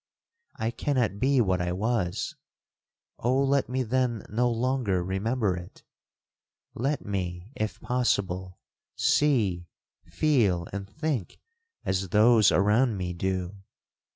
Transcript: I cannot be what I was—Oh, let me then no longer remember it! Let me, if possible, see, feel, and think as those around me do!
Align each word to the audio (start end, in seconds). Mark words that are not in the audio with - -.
I 0.55 0.71
cannot 0.71 1.19
be 1.19 1.41
what 1.41 1.61
I 1.61 1.71
was—Oh, 1.73 3.43
let 3.43 3.69
me 3.69 3.83
then 3.83 4.25
no 4.29 4.49
longer 4.49 5.03
remember 5.03 5.55
it! 5.55 5.83
Let 6.73 7.05
me, 7.05 7.51
if 7.55 7.79
possible, 7.79 8.57
see, 8.95 9.67
feel, 10.03 10.67
and 10.73 10.89
think 10.89 11.39
as 11.85 12.09
those 12.09 12.51
around 12.51 12.97
me 12.97 13.13
do! 13.13 13.57